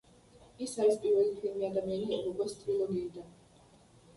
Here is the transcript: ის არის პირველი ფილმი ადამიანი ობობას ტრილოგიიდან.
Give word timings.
ის 0.67 0.71
არის 0.85 0.95
პირველი 1.03 1.35
ფილმი 1.43 1.67
ადამიანი 1.67 2.17
ობობას 2.23 2.57
ტრილოგიიდან. 2.63 3.29